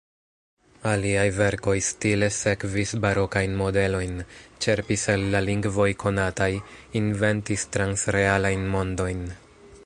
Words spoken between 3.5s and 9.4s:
modelojn; ĉerpis el la lingvoj konataj, inventis transrealajn mondojn.